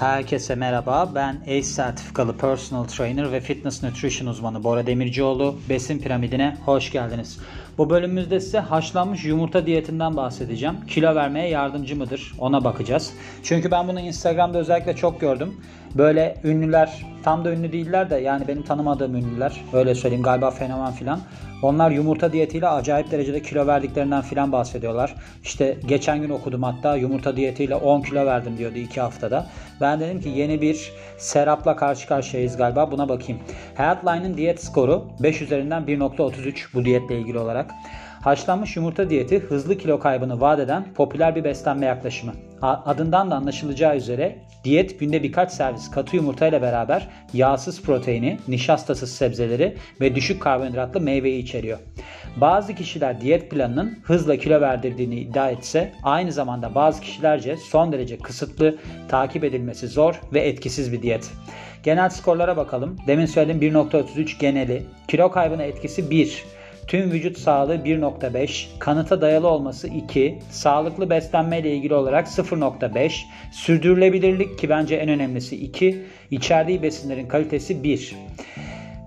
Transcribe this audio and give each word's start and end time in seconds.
Herkese 0.00 0.54
merhaba. 0.54 1.12
Ben 1.14 1.36
ACE 1.42 1.62
sertifikalı 1.62 2.36
personal 2.36 2.84
trainer 2.84 3.32
ve 3.32 3.40
fitness 3.40 3.82
nutrition 3.82 4.28
uzmanı 4.28 4.64
Bora 4.64 4.86
Demircioğlu. 4.86 5.58
Besin 5.68 5.98
piramidine 5.98 6.56
hoş 6.64 6.92
geldiniz. 6.92 7.38
Bu 7.80 7.90
bölümümüzde 7.90 8.40
size 8.40 8.58
haşlanmış 8.58 9.24
yumurta 9.24 9.66
diyetinden 9.66 10.16
bahsedeceğim. 10.16 10.74
Kilo 10.88 11.14
vermeye 11.14 11.48
yardımcı 11.48 11.96
mıdır? 11.96 12.32
Ona 12.38 12.64
bakacağız. 12.64 13.12
Çünkü 13.42 13.70
ben 13.70 13.88
bunu 13.88 14.00
Instagram'da 14.00 14.58
özellikle 14.58 14.96
çok 14.96 15.20
gördüm. 15.20 15.60
Böyle 15.94 16.34
ünlüler, 16.44 17.06
tam 17.22 17.44
da 17.44 17.52
ünlü 17.52 17.72
değiller 17.72 18.10
de 18.10 18.16
yani 18.16 18.48
benim 18.48 18.62
tanımadığım 18.62 19.14
ünlüler. 19.14 19.64
Öyle 19.72 19.94
söyleyeyim 19.94 20.22
galiba 20.22 20.50
fenomen 20.50 20.92
filan. 20.92 21.20
Onlar 21.62 21.90
yumurta 21.90 22.32
diyetiyle 22.32 22.68
acayip 22.68 23.10
derecede 23.10 23.42
kilo 23.42 23.66
verdiklerinden 23.66 24.22
filan 24.22 24.52
bahsediyorlar. 24.52 25.14
İşte 25.42 25.76
geçen 25.88 26.22
gün 26.22 26.30
okudum 26.30 26.62
hatta 26.62 26.96
yumurta 26.96 27.36
diyetiyle 27.36 27.74
10 27.74 28.02
kilo 28.02 28.26
verdim 28.26 28.58
diyordu 28.58 28.78
2 28.78 29.00
haftada. 29.00 29.46
Ben 29.80 30.00
dedim 30.00 30.20
ki 30.20 30.28
yeni 30.28 30.60
bir 30.60 30.92
Serap'la 31.18 31.76
karşı 31.76 32.08
karşıyayız 32.08 32.56
galiba 32.56 32.90
buna 32.90 33.08
bakayım. 33.08 33.40
Healthline'ın 33.74 34.36
diyet 34.36 34.64
skoru 34.64 35.08
5 35.20 35.42
üzerinden 35.42 35.82
1.33 35.82 36.74
bu 36.74 36.84
diyetle 36.84 37.18
ilgili 37.18 37.38
olarak. 37.38 37.69
Haşlanmış 38.20 38.76
yumurta 38.76 39.10
diyeti 39.10 39.38
hızlı 39.38 39.78
kilo 39.78 39.98
kaybını 39.98 40.40
vaat 40.40 40.60
eden 40.60 40.84
popüler 40.94 41.36
bir 41.36 41.44
beslenme 41.44 41.86
yaklaşımı. 41.86 42.32
Adından 42.62 43.30
da 43.30 43.34
anlaşılacağı 43.34 43.96
üzere 43.96 44.38
diyet 44.64 45.00
günde 45.00 45.22
birkaç 45.22 45.52
servis 45.52 45.90
katı 45.90 46.16
yumurta 46.16 46.46
ile 46.46 46.62
beraber 46.62 47.08
yağsız 47.32 47.82
proteini, 47.82 48.38
nişastasız 48.48 49.12
sebzeleri 49.12 49.76
ve 50.00 50.14
düşük 50.14 50.42
karbonhidratlı 50.42 51.00
meyveyi 51.00 51.42
içeriyor. 51.42 51.78
Bazı 52.36 52.74
kişiler 52.74 53.20
diyet 53.20 53.50
planının 53.50 53.98
hızla 54.02 54.36
kilo 54.36 54.60
verdirdiğini 54.60 55.20
iddia 55.20 55.50
etse 55.50 55.92
aynı 56.02 56.32
zamanda 56.32 56.74
bazı 56.74 57.00
kişilerce 57.00 57.56
son 57.56 57.92
derece 57.92 58.18
kısıtlı, 58.18 58.78
takip 59.08 59.44
edilmesi 59.44 59.88
zor 59.88 60.20
ve 60.32 60.40
etkisiz 60.40 60.92
bir 60.92 61.02
diyet. 61.02 61.30
Genel 61.82 62.10
skorlara 62.10 62.56
bakalım. 62.56 62.96
Demin 63.06 63.26
söylediğim 63.26 63.74
1.33 63.74 64.38
geneli. 64.40 64.82
Kilo 65.08 65.30
kaybına 65.30 65.62
etkisi 65.62 66.10
1. 66.10 66.44
Tüm 66.90 67.12
vücut 67.12 67.38
sağlığı 67.38 67.76
1.5, 67.76 68.66
kanıta 68.78 69.20
dayalı 69.20 69.48
olması 69.48 69.88
2, 69.88 70.38
sağlıklı 70.50 71.10
beslenme 71.10 71.58
ile 71.58 71.76
ilgili 71.76 71.94
olarak 71.94 72.28
0.5, 72.28 73.22
sürdürülebilirlik 73.52 74.58
ki 74.58 74.68
bence 74.68 74.96
en 74.96 75.08
önemlisi 75.08 75.56
2, 75.56 76.02
içerdiği 76.30 76.82
besinlerin 76.82 77.28
kalitesi 77.28 77.82
1. 77.82 78.16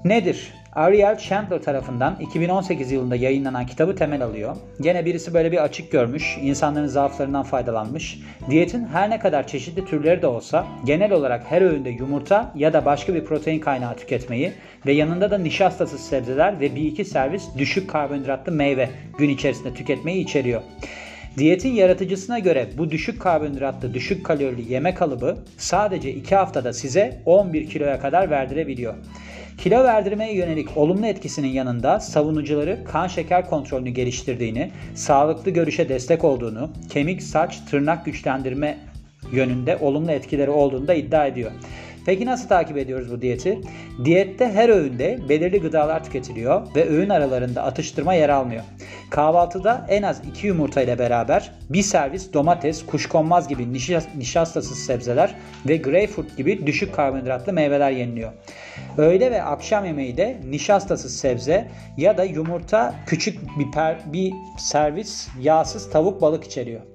Nedir? 0.06 0.54
Ariel 0.75 1.17
Chandler 1.17 1.61
tarafından 1.61 2.16
2018 2.19 2.91
yılında 2.91 3.16
yayınlanan 3.16 3.66
kitabı 3.66 3.95
temel 3.95 4.21
alıyor. 4.21 4.55
Gene 4.81 5.05
birisi 5.05 5.33
böyle 5.33 5.52
bir 5.52 5.63
açık 5.63 5.91
görmüş, 5.91 6.38
insanların 6.41 6.88
zaaflarından 6.88 7.43
faydalanmış. 7.43 8.19
Diyetin 8.49 8.85
her 8.85 9.09
ne 9.09 9.19
kadar 9.19 9.47
çeşitli 9.47 9.85
türleri 9.85 10.21
de 10.21 10.27
olsa 10.27 10.67
genel 10.85 11.11
olarak 11.11 11.43
her 11.52 11.61
öğünde 11.61 11.89
yumurta 11.89 12.52
ya 12.55 12.73
da 12.73 12.85
başka 12.85 13.13
bir 13.13 13.25
protein 13.25 13.59
kaynağı 13.59 13.95
tüketmeyi 13.95 14.52
ve 14.85 14.91
yanında 14.91 15.31
da 15.31 15.38
nişastasız 15.38 16.02
sebzeler 16.02 16.59
ve 16.59 16.75
bir 16.75 16.81
iki 16.81 17.05
servis 17.05 17.43
düşük 17.58 17.89
karbonhidratlı 17.89 18.52
meyve 18.52 18.89
gün 19.17 19.30
içerisinde 19.30 19.73
tüketmeyi 19.73 20.23
içeriyor. 20.23 20.61
Diyetin 21.38 21.73
yaratıcısına 21.73 22.39
göre 22.39 22.70
bu 22.78 22.92
düşük 22.92 23.22
karbonhidratlı, 23.22 23.94
düşük 23.94 24.26
kalorili 24.26 24.73
yeme 24.73 24.94
kalıbı 24.94 25.38
sadece 25.58 26.12
2 26.12 26.36
haftada 26.36 26.73
size 26.73 27.22
11 27.26 27.70
kiloya 27.70 28.00
kadar 28.00 28.30
verdirebiliyor. 28.30 28.94
Kilo 29.58 29.84
verdirmeye 29.84 30.36
yönelik 30.36 30.78
olumlu 30.78 31.06
etkisinin 31.06 31.48
yanında 31.48 32.00
savunucuları 32.00 32.84
kan 32.86 33.08
şeker 33.08 33.50
kontrolünü 33.50 33.89
geliştirdiğini, 33.89 34.72
sağlıklı 34.95 35.52
görüşe 35.52 35.89
destek 35.89 36.23
olduğunu, 36.23 36.70
kemik, 36.89 37.23
saç, 37.23 37.59
tırnak 37.70 38.06
güçlendirme 38.06 38.78
yönünde 39.31 39.78
olumlu 39.78 40.11
etkileri 40.11 40.50
olduğunu 40.50 40.88
da 40.88 40.94
iddia 40.94 41.26
ediyor. 41.28 41.52
Peki 42.05 42.25
nasıl 42.25 42.47
takip 42.47 42.77
ediyoruz 42.77 43.11
bu 43.11 43.21
diyeti? 43.21 43.61
Diyette 44.05 44.52
her 44.52 44.69
öğünde 44.69 45.19
belirli 45.30 45.61
gıdalar 45.61 46.03
tüketiliyor 46.03 46.75
ve 46.75 46.89
öğün 46.89 47.09
aralarında 47.09 47.64
atıştırma 47.64 48.14
yer 48.14 48.30
almıyor. 48.30 48.64
Kahvaltıda 49.09 49.86
en 49.89 50.03
az 50.03 50.21
2 50.31 50.47
yumurta 50.47 50.81
ile 50.81 50.99
beraber 50.99 51.52
bir 51.69 51.81
servis 51.81 52.33
domates, 52.33 52.86
kuşkonmaz 52.86 53.47
gibi 53.47 53.73
nişastasız 54.17 54.80
sebzeler 54.80 55.36
ve 55.67 55.77
greyfurt 55.77 56.37
gibi 56.37 56.67
düşük 56.67 56.95
karbonhidratlı 56.95 57.53
meyveler 57.53 57.92
yeniliyor. 57.92 58.31
Öğle 58.97 59.31
ve 59.31 59.43
akşam 59.43 59.86
yemeği 59.86 60.17
de 60.17 60.37
nişastasız 60.49 61.17
sebze 61.17 61.67
ya 61.97 62.17
da 62.17 62.23
yumurta 62.23 62.95
küçük 63.08 63.59
bir, 63.59 63.71
per, 63.71 63.97
bir 64.13 64.33
servis 64.59 65.27
yağsız 65.42 65.89
tavuk 65.89 66.21
balık 66.21 66.43
içeriyor. 66.43 66.92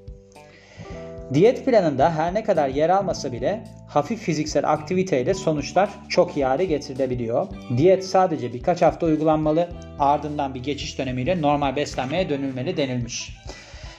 Diyet 1.34 1.64
planında 1.64 2.14
her 2.14 2.34
ne 2.34 2.44
kadar 2.44 2.68
yer 2.68 2.90
almasa 2.90 3.32
bile 3.32 3.64
hafif 3.88 4.20
fiziksel 4.20 4.72
aktiviteyle 4.72 5.34
sonuçlar 5.34 5.90
çok 6.08 6.36
iyi 6.36 6.46
hale 6.46 6.64
getirilebiliyor. 6.64 7.46
Diyet 7.76 8.06
sadece 8.06 8.52
birkaç 8.52 8.82
hafta 8.82 9.06
uygulanmalı 9.06 9.68
ardından 9.98 10.54
bir 10.54 10.62
geçiş 10.62 10.98
dönemiyle 10.98 11.42
normal 11.42 11.76
beslenmeye 11.76 12.28
dönülmeli 12.28 12.76
denilmiş. 12.76 13.36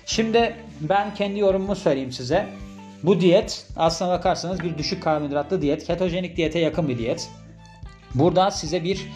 Şimdi 0.06 0.56
ben 0.82 1.14
kendi 1.14 1.40
yorumumu 1.40 1.76
söyleyeyim 1.76 2.12
size. 2.12 2.48
Bu 3.04 3.22
diyet 3.22 3.66
aslına 3.76 4.12
bakarsanız 4.12 4.60
bir 4.60 4.78
düşük 4.78 5.04
karbonhidratlı 5.04 5.62
diyet, 5.62 5.84
ketojenik 5.84 6.38
diyete 6.38 6.60
yakın 6.60 6.88
bir 6.88 6.98
diyet. 6.98 7.30
Burada 8.16 8.52
size 8.52 8.84
bir 8.84 9.08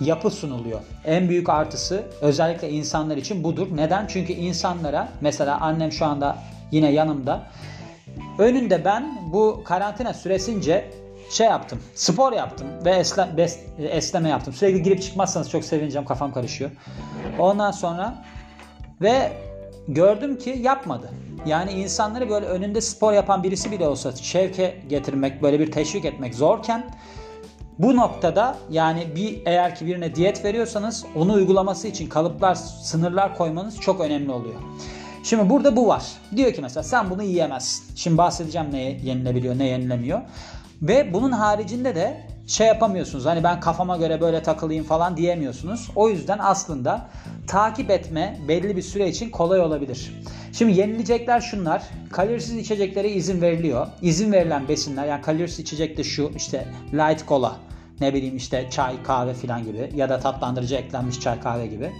yapı 0.00 0.30
sunuluyor. 0.30 0.80
En 1.04 1.28
büyük 1.28 1.48
artısı 1.48 2.02
özellikle 2.20 2.70
insanlar 2.70 3.16
için 3.16 3.44
budur. 3.44 3.68
Neden? 3.74 4.06
Çünkü 4.06 4.32
insanlara 4.32 5.08
mesela 5.20 5.60
annem 5.60 5.92
şu 5.92 6.06
anda 6.06 6.38
yine 6.72 6.92
yanımda. 6.92 7.42
Önünde 8.38 8.84
ben 8.84 9.18
bu 9.32 9.62
karantina 9.64 10.14
süresince 10.14 10.90
şey 11.30 11.46
yaptım. 11.46 11.82
Spor 11.94 12.32
yaptım 12.32 12.66
ve 12.84 12.90
esle, 12.90 13.36
bes, 13.36 13.58
esneme 13.78 14.28
yaptım. 14.28 14.54
Sürekli 14.54 14.82
girip 14.82 15.02
çıkmazsanız 15.02 15.50
çok 15.50 15.64
sevineceğim. 15.64 16.06
Kafam 16.06 16.32
karışıyor. 16.32 16.70
Ondan 17.38 17.70
sonra 17.70 18.24
ve 19.02 19.32
gördüm 19.88 20.38
ki 20.38 20.58
yapmadı. 20.62 21.10
Yani 21.46 21.72
insanları 21.72 22.30
böyle 22.30 22.46
önünde 22.46 22.80
spor 22.80 23.12
yapan 23.12 23.42
birisi 23.42 23.70
bile 23.70 23.88
olsa 23.88 24.12
şevke 24.16 24.82
getirmek, 24.88 25.42
böyle 25.42 25.60
bir 25.60 25.72
teşvik 25.72 26.04
etmek 26.04 26.34
zorken 26.34 26.90
bu 27.78 27.96
noktada 27.96 28.56
yani 28.70 29.06
bir 29.16 29.42
eğer 29.46 29.74
ki 29.74 29.86
birine 29.86 30.14
diyet 30.14 30.44
veriyorsanız 30.44 31.04
onu 31.16 31.32
uygulaması 31.32 31.88
için 31.88 32.08
kalıplar, 32.08 32.54
sınırlar 32.54 33.36
koymanız 33.36 33.80
çok 33.80 34.00
önemli 34.00 34.32
oluyor. 34.32 34.54
Şimdi 35.22 35.50
burada 35.50 35.76
bu 35.76 35.88
var. 35.88 36.04
Diyor 36.36 36.52
ki 36.52 36.62
mesela 36.62 36.82
sen 36.82 37.10
bunu 37.10 37.22
yiyemezsin. 37.22 37.96
Şimdi 37.96 38.18
bahsedeceğim 38.18 38.68
ne 38.72 38.80
yenilebiliyor, 38.80 39.58
ne 39.58 39.66
yenilemiyor. 39.66 40.20
Ve 40.82 41.14
bunun 41.14 41.32
haricinde 41.32 41.94
de 41.94 42.26
şey 42.46 42.66
yapamıyorsunuz. 42.66 43.26
Hani 43.26 43.44
ben 43.44 43.60
kafama 43.60 43.96
göre 43.96 44.20
böyle 44.20 44.42
takılayım 44.42 44.84
falan 44.84 45.16
diyemiyorsunuz. 45.16 45.90
O 45.96 46.08
yüzden 46.08 46.38
aslında 46.40 47.06
takip 47.46 47.90
etme 47.90 48.38
belli 48.48 48.76
bir 48.76 48.82
süre 48.82 49.08
için 49.08 49.30
kolay 49.30 49.60
olabilir. 49.60 50.12
Şimdi 50.52 50.80
yenilecekler 50.80 51.40
şunlar. 51.40 51.82
Kalorisiz 52.12 52.56
içeceklere 52.56 53.10
izin 53.10 53.40
veriliyor. 53.40 53.86
İzin 54.02 54.32
verilen 54.32 54.68
besinler 54.68 55.06
yani 55.06 55.22
kalorisiz 55.22 55.58
içecek 55.58 55.96
de 55.96 56.04
şu 56.04 56.32
işte 56.36 56.68
light 56.92 57.28
cola 57.28 57.56
ne 58.00 58.14
bileyim 58.14 58.36
işte 58.36 58.68
çay, 58.70 59.02
kahve 59.02 59.34
filan 59.34 59.64
gibi 59.64 59.90
ya 59.96 60.08
da 60.08 60.20
tatlandırıcı 60.20 60.74
eklenmiş 60.74 61.20
çay, 61.20 61.40
kahve 61.40 61.66
gibi. 61.66 61.92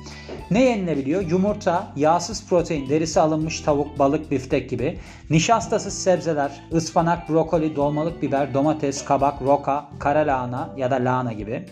Ne 0.52 0.62
yenilebiliyor? 0.62 1.22
Yumurta, 1.22 1.92
yağsız 1.96 2.46
protein, 2.48 2.88
derisi 2.88 3.20
alınmış 3.20 3.60
tavuk, 3.60 3.98
balık, 3.98 4.30
biftek 4.30 4.70
gibi. 4.70 4.98
Nişastasız 5.30 6.02
sebzeler, 6.02 6.50
ıspanak, 6.72 7.28
brokoli, 7.28 7.76
dolmalık 7.76 8.22
biber, 8.22 8.54
domates, 8.54 9.04
kabak, 9.04 9.42
roka, 9.42 9.88
kara 9.98 10.18
lahana 10.18 10.70
ya 10.76 10.90
da 10.90 10.94
lahana 10.94 11.32
gibi. 11.32 11.66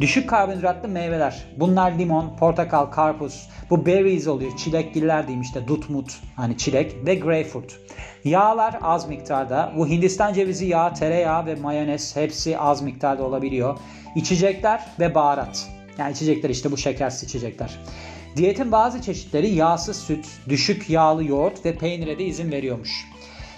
Düşük 0.00 0.28
karbonhidratlı 0.28 0.88
meyveler. 0.88 1.46
Bunlar 1.56 1.98
limon, 1.98 2.36
portakal, 2.36 2.86
karpuz. 2.86 3.48
Bu 3.70 3.86
berries 3.86 4.28
oluyor. 4.28 4.56
Çilekgiller 4.56 5.26
diyeyim 5.26 5.42
işte 5.42 5.68
dutmut 5.68 6.20
hani 6.36 6.58
çilek 6.58 7.06
ve 7.06 7.14
greyfurt. 7.14 7.80
Yağlar 8.24 8.78
az 8.82 9.08
miktarda. 9.08 9.72
Bu 9.76 9.88
Hindistan 9.88 10.32
cevizi 10.32 10.66
yağı, 10.66 10.94
tereyağı 10.94 11.46
ve 11.46 11.54
mayonez 11.54 12.16
hepsi 12.16 12.58
az 12.58 12.82
miktarda 12.82 13.22
olabiliyor. 13.22 13.78
İçecekler 14.16 14.80
ve 15.00 15.14
baharat. 15.14 15.68
Yani 15.98 16.12
içecekler 16.12 16.50
işte 16.50 16.72
bu 16.72 16.76
şekersiz 16.76 17.28
içecekler. 17.28 17.78
Diyetin 18.36 18.72
bazı 18.72 19.02
çeşitleri 19.02 19.48
yağsız 19.48 19.96
süt, 19.96 20.26
düşük 20.48 20.90
yağlı 20.90 21.24
yoğurt 21.24 21.64
ve 21.64 21.74
peynire 21.74 22.18
de 22.18 22.24
izin 22.24 22.52
veriyormuş. 22.52 23.06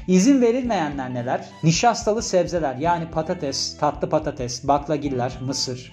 İzin 0.08 0.42
verilmeyenler 0.42 1.14
neler? 1.14 1.48
Nişastalı 1.62 2.22
sebzeler 2.22 2.76
yani 2.76 3.10
patates, 3.10 3.78
tatlı 3.78 4.08
patates, 4.08 4.68
baklagiller, 4.68 5.32
mısır. 5.46 5.92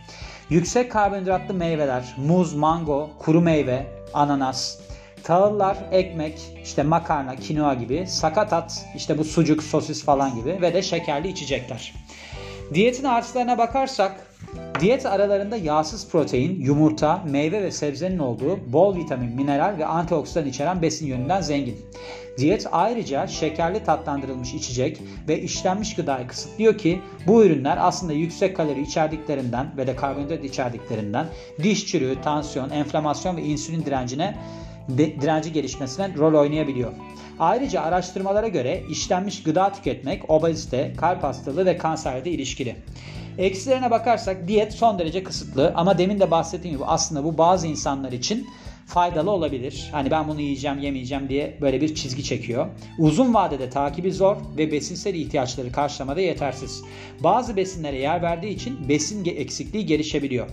Yüksek 0.50 0.92
karbonhidratlı 0.92 1.54
meyveler, 1.54 2.16
muz, 2.18 2.54
mango, 2.54 3.10
kuru 3.20 3.42
meyve, 3.42 3.88
ananas. 4.14 4.80
Tahıllar, 5.24 5.78
ekmek, 5.92 6.40
işte 6.64 6.84
makarna, 6.84 7.36
kinoa 7.36 7.74
gibi. 7.74 8.08
Sakatat, 8.08 8.86
işte 8.96 9.18
bu 9.18 9.24
sucuk, 9.24 9.64
sosis 9.64 10.04
falan 10.04 10.36
gibi 10.36 10.62
ve 10.62 10.74
de 10.74 10.82
şekerli 10.82 11.28
içecekler. 11.28 11.94
Diyetin 12.74 13.04
artılarına 13.04 13.58
bakarsak 13.58 14.29
Diyet 14.80 15.06
aralarında 15.06 15.58
yağsız 15.58 16.10
protein, 16.10 16.62
yumurta, 16.62 17.24
meyve 17.30 17.64
ve 17.64 17.72
sebzenin 17.72 18.20
olduğu 18.20 18.74
bol 18.74 18.96
vitamin, 18.96 19.36
mineral 19.36 19.78
ve 19.78 19.86
antioksidan 19.86 20.46
içeren 20.46 20.82
besin 20.82 21.08
yönünden 21.08 21.42
zengin. 21.42 21.78
Diyet 22.38 22.68
ayrıca 22.72 23.28
şekerli 23.28 23.84
tatlandırılmış 23.84 24.54
içecek 24.54 25.02
ve 25.28 25.42
işlenmiş 25.42 25.96
gıdayı 25.96 26.28
kısıtlıyor 26.28 26.78
ki 26.78 27.02
bu 27.28 27.46
ürünler 27.46 27.78
aslında 27.82 28.14
yüksek 28.14 28.56
kalori 28.56 28.82
içerdiklerinden 28.82 29.72
ve 29.78 29.88
de 29.88 29.96
karbonhidrat 29.96 30.44
içerdiklerinden 30.44 31.26
diş 31.64 31.86
çürüğü, 31.86 32.22
tansiyon, 32.22 32.70
enflamasyon 32.70 33.38
ve 33.38 33.44
insülin 33.44 33.86
direncine 33.86 34.38
direnci 34.98 35.54
gelişmesine 35.54 36.16
rol 36.18 36.40
oynayabiliyor. 36.40 36.92
Ayrıca 37.40 37.82
araştırmalara 37.82 38.48
göre 38.48 38.84
işlenmiş 38.90 39.44
gıda 39.44 39.72
tüketmek 39.72 40.30
obezite, 40.30 40.94
kalp 40.98 41.24
hastalığı 41.24 41.66
ve 41.66 41.78
kanserde 41.78 42.32
ilişkili. 42.32 42.76
Eksilerine 43.38 43.92
bakarsak 43.92 44.48
diyet 44.48 44.74
son 44.74 45.00
derece 45.00 45.24
kısıtlı 45.24 45.74
ama 45.76 45.98
demin 45.98 46.20
de 46.20 46.32
bahsettiğim 46.32 46.78
gibi 46.78 46.86
aslında 46.86 47.24
bu 47.24 47.38
bazı 47.38 47.68
insanlar 47.68 48.12
için 48.12 48.48
faydalı 48.90 49.32
olabilir. 49.32 49.90
Hani 49.92 50.12
ben 50.12 50.28
bunu 50.28 50.42
yiyeceğim 50.42 50.80
yemeyeceğim 50.80 51.30
diye 51.30 51.58
böyle 51.62 51.82
bir 51.82 51.96
çizgi 51.96 52.24
çekiyor. 52.24 52.68
Uzun 52.98 53.34
vadede 53.34 53.70
takibi 53.70 54.12
zor 54.12 54.38
ve 54.58 54.72
besinsel 54.72 55.16
ihtiyaçları 55.16 55.72
karşılamada 55.72 56.22
yetersiz. 56.22 56.84
Bazı 57.20 57.56
besinlere 57.56 57.98
yer 57.98 58.22
verdiği 58.22 58.50
için 58.50 58.90
besin 58.90 59.26
eksikliği 59.26 59.86
gelişebiliyor. 59.86 60.48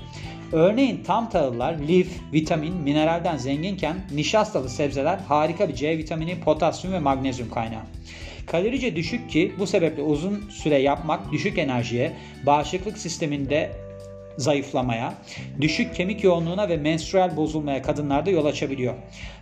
Örneğin 0.52 1.02
tam 1.06 1.30
tahıllar 1.30 1.78
lif, 1.78 2.08
vitamin, 2.32 2.74
mineralden 2.74 3.36
zenginken 3.36 3.96
nişastalı 4.14 4.68
sebzeler 4.68 5.18
harika 5.18 5.68
bir 5.68 5.74
C 5.74 5.98
vitamini, 5.98 6.40
potasyum 6.40 6.92
ve 6.92 6.98
magnezyum 6.98 7.50
kaynağı. 7.50 7.82
Kalorice 8.46 8.96
düşük 8.96 9.30
ki 9.30 9.52
bu 9.58 9.66
sebeple 9.66 10.02
uzun 10.02 10.48
süre 10.50 10.78
yapmak 10.78 11.32
düşük 11.32 11.58
enerjiye, 11.58 12.12
bağışıklık 12.46 12.98
sisteminde 12.98 13.85
zayıflamaya, 14.36 15.14
düşük 15.60 15.94
kemik 15.94 16.24
yoğunluğuna 16.24 16.68
ve 16.68 16.76
menstrual 16.76 17.36
bozulmaya 17.36 17.82
kadınlarda 17.82 18.30
yol 18.30 18.44
açabiliyor. 18.46 18.94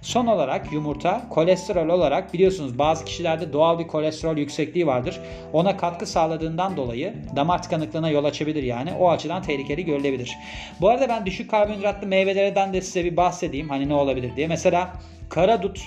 Son 0.02 0.26
olarak 0.26 0.72
yumurta 0.72 1.28
kolesterol 1.30 1.88
olarak 1.88 2.34
biliyorsunuz 2.34 2.78
bazı 2.78 3.04
kişilerde 3.04 3.52
doğal 3.52 3.78
bir 3.78 3.86
kolesterol 3.86 4.36
yüksekliği 4.36 4.86
vardır. 4.86 5.20
Ona 5.52 5.76
katkı 5.76 6.06
sağladığından 6.06 6.76
dolayı 6.76 7.14
damar 7.36 7.62
tıkanıklığına 7.62 8.10
yol 8.10 8.24
açabilir 8.24 8.62
yani. 8.62 8.92
O 8.92 9.10
açıdan 9.10 9.42
tehlikeli 9.42 9.84
görülebilir. 9.84 10.36
Bu 10.80 10.88
arada 10.88 11.08
ben 11.08 11.26
düşük 11.26 11.50
karbonhidratlı 11.50 12.06
meyvelerden 12.06 12.72
de 12.72 12.80
size 12.80 13.04
bir 13.04 13.16
bahsedeyim. 13.16 13.68
Hani 13.68 13.88
ne 13.88 13.94
olabilir 13.94 14.36
diye. 14.36 14.48
Mesela 14.48 14.92
karadut 15.28 15.80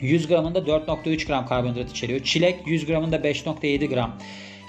100 0.00 0.28
gramında 0.28 0.58
4.3 0.58 1.26
gram 1.26 1.46
karbonhidrat 1.46 1.90
içeriyor. 1.90 2.20
Çilek 2.20 2.66
100 2.66 2.86
gramında 2.86 3.16
5.7 3.16 3.86
gram. 3.86 4.18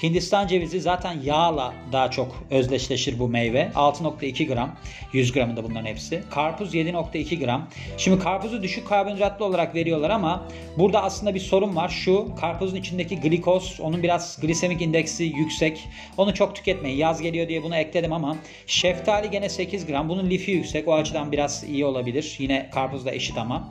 Hindistan 0.03 0.47
cevizi 0.47 0.81
zaten 0.81 1.19
yağla 1.23 1.73
daha 1.91 2.11
çok 2.11 2.43
özdeşleşir 2.51 3.19
bu 3.19 3.27
meyve. 3.27 3.71
6.2 3.75 4.47
gram. 4.53 4.75
100 5.13 5.31
gramında 5.31 5.63
bunların 5.63 5.85
hepsi. 5.85 6.23
Karpuz 6.29 6.75
7.2 6.75 7.39
gram. 7.45 7.67
Şimdi 7.97 8.19
karpuzu 8.19 8.63
düşük 8.63 8.87
karbonhidratlı 8.87 9.45
olarak 9.45 9.75
veriyorlar 9.75 10.09
ama 10.09 10.47
burada 10.77 11.03
aslında 11.03 11.35
bir 11.35 11.39
sorun 11.39 11.75
var. 11.75 11.89
Şu 11.89 12.35
karpuzun 12.39 12.75
içindeki 12.75 13.19
glikoz, 13.19 13.79
onun 13.81 14.03
biraz 14.03 14.41
glisemik 14.41 14.81
indeksi 14.81 15.23
yüksek. 15.23 15.87
Onu 16.17 16.33
çok 16.33 16.55
tüketmeyin. 16.55 16.97
Yaz 16.97 17.21
geliyor 17.21 17.47
diye 17.47 17.63
bunu 17.63 17.75
ekledim 17.75 18.13
ama 18.13 18.37
şeftali 18.67 19.29
gene 19.29 19.49
8 19.49 19.85
gram. 19.85 20.09
Bunun 20.09 20.29
lifi 20.29 20.51
yüksek. 20.51 20.87
O 20.87 20.93
açıdan 20.93 21.31
biraz 21.31 21.63
iyi 21.63 21.85
olabilir. 21.85 22.35
Yine 22.39 22.69
karpuzla 22.73 23.11
eşit 23.11 23.37
ama. 23.37 23.69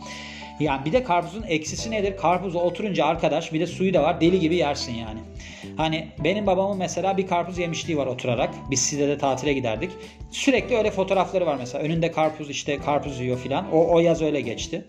Yani 0.61 0.85
bir 0.85 0.93
de 0.93 1.05
karpuzun 1.05 1.45
eksisi 1.49 1.91
nedir? 1.91 2.17
Karpuza 2.17 2.59
oturunca 2.59 3.05
arkadaş 3.05 3.53
bir 3.53 3.61
de 3.61 3.67
suyu 3.67 3.95
da 3.95 4.03
var. 4.03 4.21
Deli 4.21 4.41
gibi 4.41 4.57
yersin 4.57 4.95
yani. 4.95 5.21
Hani 5.77 6.09
benim 6.25 6.47
babamın 6.47 6.79
mesela 6.79 7.17
bir 7.17 7.27
karpuz 7.27 7.59
yemişliği 7.59 7.99
var 7.99 8.07
oturarak. 8.07 8.55
Biz 8.71 8.81
Side'de 8.81 9.19
tatile 9.19 9.53
giderdik. 9.53 9.91
Sürekli 10.31 10.77
öyle 10.77 10.91
fotoğrafları 10.91 11.47
var 11.47 11.57
mesela. 11.59 11.85
Önünde 11.85 12.11
karpuz 12.11 12.51
işte 12.51 12.79
karpuz 12.79 13.21
yiyor 13.21 13.39
filan. 13.39 13.73
O, 13.73 13.95
o 13.95 14.01
yaz 14.01 14.23
öyle 14.23 14.41
geçti. 14.41 14.85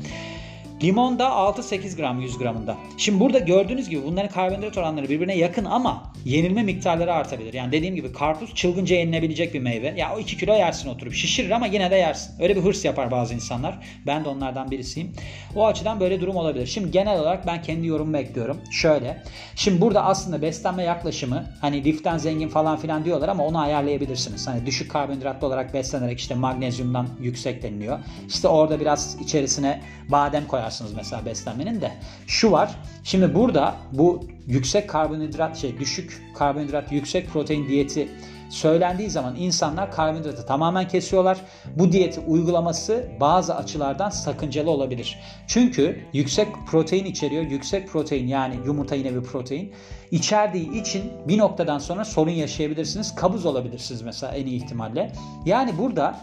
Limon 0.83 1.19
da 1.19 1.27
6-8 1.27 1.97
gram 1.97 2.21
100 2.21 2.37
gramında. 2.37 2.77
Şimdi 2.97 3.19
burada 3.19 3.39
gördüğünüz 3.39 3.89
gibi 3.89 4.03
bunların 4.05 4.29
karbonhidrat 4.29 4.77
oranları 4.77 5.09
birbirine 5.09 5.37
yakın 5.37 5.65
ama 5.65 6.13
yenilme 6.25 6.63
miktarları 6.63 7.13
artabilir. 7.13 7.53
Yani 7.53 7.71
dediğim 7.71 7.95
gibi 7.95 8.13
karpuz 8.13 8.55
çılgınca 8.55 8.95
yenilebilecek 8.95 9.53
bir 9.53 9.59
meyve. 9.59 9.93
Ya 9.97 10.15
o 10.15 10.19
2 10.19 10.37
kilo 10.37 10.53
yersin 10.53 10.89
oturup 10.89 11.13
şişirir 11.13 11.51
ama 11.51 11.67
yine 11.67 11.91
de 11.91 11.95
yersin. 11.95 12.41
Öyle 12.41 12.55
bir 12.55 12.61
hırs 12.61 12.85
yapar 12.85 13.11
bazı 13.11 13.33
insanlar. 13.33 13.79
Ben 14.05 14.25
de 14.25 14.29
onlardan 14.29 14.71
birisiyim. 14.71 15.11
O 15.55 15.65
açıdan 15.65 15.99
böyle 15.99 16.21
durum 16.21 16.35
olabilir. 16.35 16.65
Şimdi 16.67 16.91
genel 16.91 17.19
olarak 17.19 17.47
ben 17.47 17.61
kendi 17.61 17.87
yorumumu 17.87 18.17
ekliyorum. 18.17 18.57
Şöyle. 18.71 19.23
Şimdi 19.55 19.81
burada 19.81 20.05
aslında 20.05 20.41
beslenme 20.41 20.83
yaklaşımı 20.83 21.45
hani 21.61 21.83
liften 21.83 22.17
zengin 22.17 22.49
falan 22.49 22.77
filan 22.77 23.05
diyorlar 23.05 23.29
ama 23.29 23.45
onu 23.45 23.59
ayarlayabilirsiniz. 23.59 24.47
Hani 24.47 24.65
düşük 24.65 24.91
karbonhidratlı 24.91 25.47
olarak 25.47 25.73
beslenerek 25.73 26.19
işte 26.19 26.35
magnezyumdan 26.35 27.07
yüksek 27.21 27.63
deniliyor. 27.63 27.99
İşte 28.27 28.47
orada 28.47 28.79
biraz 28.79 29.17
içerisine 29.21 29.81
badem 30.09 30.47
koyarsınız 30.65 30.93
mesela 30.93 31.25
beslenmenin 31.25 31.81
de. 31.81 31.91
Şu 32.27 32.51
var. 32.51 32.75
Şimdi 33.03 33.35
burada 33.35 33.75
bu 33.91 34.23
yüksek 34.47 34.89
karbonhidrat 34.89 35.57
şey 35.57 35.79
düşük 35.79 36.21
karbonhidrat 36.35 36.91
yüksek 36.91 37.29
protein 37.29 37.67
diyeti 37.67 38.09
söylendiği 38.49 39.09
zaman 39.09 39.35
insanlar 39.35 39.91
karbonhidratı 39.91 40.45
tamamen 40.45 40.87
kesiyorlar. 40.87 41.37
Bu 41.75 41.91
diyeti 41.91 42.19
uygulaması 42.19 43.07
bazı 43.19 43.55
açılardan 43.55 44.09
sakıncalı 44.09 44.69
olabilir. 44.69 45.19
Çünkü 45.47 45.99
yüksek 46.13 46.47
protein 46.67 47.05
içeriyor. 47.05 47.43
Yüksek 47.43 47.89
protein 47.89 48.27
yani 48.27 48.55
yumurta 48.65 48.95
yine 48.95 49.15
bir 49.15 49.23
protein 49.23 49.71
içerdiği 50.11 50.81
için 50.81 51.03
bir 51.27 51.37
noktadan 51.37 51.79
sonra 51.79 52.05
sorun 52.05 52.31
yaşayabilirsiniz. 52.31 53.15
Kabuz 53.15 53.45
olabilirsiniz 53.45 54.01
mesela 54.01 54.33
en 54.35 54.45
iyi 54.45 54.63
ihtimalle. 54.63 55.11
Yani 55.45 55.77
burada 55.77 56.19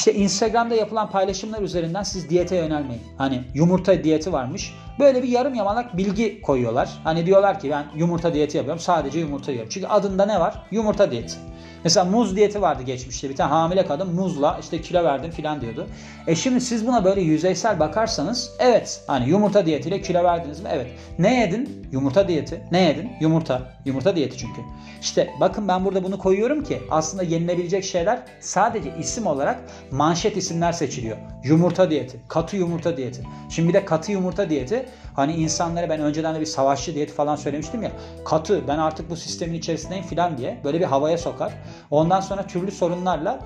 işte 0.00 0.14
Instagram'da 0.14 0.74
yapılan 0.74 1.10
paylaşımlar 1.10 1.62
üzerinden 1.62 2.02
siz 2.02 2.30
diyete 2.30 2.56
yönelmeyin. 2.56 3.02
Hani 3.18 3.42
yumurta 3.54 4.04
diyeti 4.04 4.32
varmış. 4.32 4.74
Böyle 4.98 5.22
bir 5.22 5.28
yarım 5.28 5.54
yamalak 5.54 5.96
bilgi 5.96 6.42
koyuyorlar. 6.42 7.00
Hani 7.04 7.26
diyorlar 7.26 7.60
ki 7.60 7.70
ben 7.70 7.84
yumurta 7.96 8.34
diyeti 8.34 8.56
yapıyorum. 8.56 8.82
Sadece 8.82 9.18
yumurta 9.18 9.52
yiyorum. 9.52 9.70
Çünkü 9.72 9.86
adında 9.86 10.26
ne 10.26 10.40
var? 10.40 10.62
Yumurta 10.70 11.10
diyeti. 11.10 11.36
Mesela 11.84 12.04
muz 12.04 12.36
diyeti 12.36 12.62
vardı 12.62 12.82
geçmişte. 12.82 13.30
Bir 13.30 13.36
tane 13.36 13.50
hamile 13.50 13.86
kadın 13.86 14.14
muzla 14.14 14.58
işte 14.60 14.80
kilo 14.80 15.04
verdim 15.04 15.30
filan 15.30 15.60
diyordu. 15.60 15.86
E 16.26 16.36
şimdi 16.36 16.60
siz 16.60 16.86
buna 16.86 17.04
böyle 17.04 17.20
yüzeysel 17.20 17.80
bakarsanız 17.80 18.50
evet 18.58 19.02
hani 19.06 19.28
yumurta 19.28 19.66
diyetiyle 19.66 20.00
kilo 20.02 20.24
verdiniz 20.24 20.60
mi? 20.60 20.68
Evet. 20.72 20.86
Ne 21.18 21.40
yedin? 21.40 21.86
Yumurta 21.92 22.28
diyeti. 22.28 22.62
Ne 22.72 22.80
yedin? 22.82 23.10
Yumurta. 23.20 23.62
Yumurta 23.84 24.16
diyeti 24.16 24.38
çünkü. 24.38 24.60
İşte 25.00 25.30
bakın 25.40 25.68
ben 25.68 25.84
burada 25.84 26.04
bunu 26.04 26.18
koyuyorum 26.18 26.64
ki 26.64 26.82
aslında 26.90 27.22
yenilebilecek 27.22 27.84
şeyler 27.84 28.22
sadece 28.40 28.96
isim 28.98 29.26
olarak 29.26 29.58
manşet 29.90 30.36
isimler 30.36 30.72
seçiliyor. 30.72 31.16
Yumurta 31.44 31.90
diyeti, 31.90 32.20
katı 32.28 32.56
yumurta 32.56 32.96
diyeti. 32.96 33.22
Şimdi 33.50 33.68
bir 33.68 33.74
de 33.74 33.84
katı 33.84 34.12
yumurta 34.12 34.50
diyeti 34.50 34.86
hani 35.16 35.32
insanlara 35.32 35.88
ben 35.88 36.00
önceden 36.00 36.34
de 36.34 36.40
bir 36.40 36.46
savaşçı 36.46 36.94
diyeti 36.94 37.12
falan 37.12 37.36
söylemiştim 37.36 37.82
ya. 37.82 37.92
Katı 38.24 38.68
ben 38.68 38.78
artık 38.78 39.10
bu 39.10 39.16
sistemin 39.16 39.54
içerisindeyim 39.54 40.04
filan 40.04 40.38
diye 40.38 40.60
böyle 40.64 40.80
bir 40.80 40.84
havaya 40.84 41.18
sokar. 41.18 41.52
Ondan 41.90 42.20
sonra 42.20 42.46
türlü 42.46 42.70
sorunlarla 42.70 43.40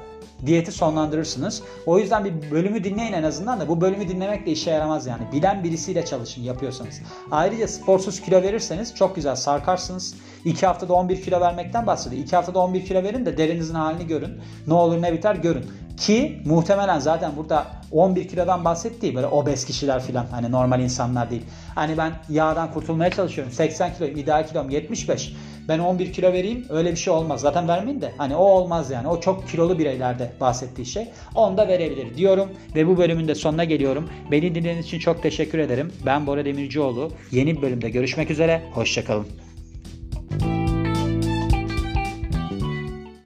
diyeti 0.46 0.72
sonlandırırsınız. 0.72 1.62
O 1.86 1.98
yüzden 1.98 2.24
bir 2.24 2.50
bölümü 2.50 2.84
dinleyin 2.84 3.12
en 3.12 3.22
azından 3.22 3.60
da 3.60 3.68
bu 3.68 3.80
bölümü 3.80 4.08
dinlemek 4.08 4.46
de 4.46 4.50
işe 4.50 4.70
yaramaz 4.70 5.06
yani. 5.06 5.22
Bilen 5.32 5.64
birisiyle 5.64 6.04
çalışın 6.04 6.42
yapıyorsanız. 6.42 7.00
Ayrıca 7.30 7.68
sporsuz 7.68 8.20
kilo 8.20 8.42
verirseniz 8.42 8.94
çok 8.94 9.16
güzel 9.16 9.36
sarkarsınız. 9.36 10.14
2 10.44 10.66
haftada 10.66 10.92
11 10.94 11.22
kilo 11.22 11.40
vermekten 11.40 11.86
bahsediyor. 11.86 12.22
2 12.22 12.36
haftada 12.36 12.58
11 12.58 12.86
kilo 12.86 13.02
verin 13.02 13.26
de 13.26 13.38
derinizin 13.38 13.74
halini 13.74 14.06
görün. 14.06 14.40
Ne 14.66 14.74
olur 14.74 15.02
ne 15.02 15.12
biter 15.12 15.34
görün. 15.34 15.64
Ki 15.96 16.42
muhtemelen 16.44 16.98
zaten 16.98 17.32
burada 17.36 17.66
11 17.90 18.28
kilodan 18.28 18.64
bahsettiği 18.64 19.14
böyle 19.14 19.26
obez 19.26 19.64
kişiler 19.64 20.02
filan 20.02 20.26
hani 20.30 20.50
normal 20.50 20.80
insanlar 20.80 21.30
değil. 21.30 21.42
Hani 21.74 21.98
ben 21.98 22.12
yağdan 22.28 22.72
kurtulmaya 22.72 23.10
çalışıyorum. 23.10 23.52
80 23.52 23.94
kilo 23.94 24.06
ideal 24.06 24.46
kilom 24.46 24.70
75 24.70 25.32
ben 25.68 25.78
11 25.78 26.12
kilo 26.12 26.32
vereyim 26.32 26.66
öyle 26.68 26.90
bir 26.90 26.96
şey 26.96 27.12
olmaz. 27.12 27.40
Zaten 27.40 27.68
vermeyin 27.68 28.00
de 28.00 28.12
hani 28.18 28.36
o 28.36 28.44
olmaz 28.44 28.90
yani. 28.90 29.08
O 29.08 29.20
çok 29.20 29.48
kilolu 29.48 29.78
bireylerde 29.78 30.32
bahsettiği 30.40 30.86
şey. 30.86 31.08
Onu 31.34 31.56
da 31.56 31.68
verebilir 31.68 32.16
diyorum 32.16 32.48
ve 32.74 32.86
bu 32.86 32.98
bölümün 32.98 33.28
de 33.28 33.34
sonuna 33.34 33.64
geliyorum. 33.64 34.10
Beni 34.30 34.54
dinlediğiniz 34.54 34.86
için 34.86 34.98
çok 34.98 35.22
teşekkür 35.22 35.58
ederim. 35.58 35.92
Ben 36.06 36.26
Bora 36.26 36.44
Demircioğlu. 36.44 37.10
Yeni 37.30 37.56
bir 37.56 37.62
bölümde 37.62 37.90
görüşmek 37.90 38.30
üzere. 38.30 38.62
Hoşçakalın. 38.72 39.26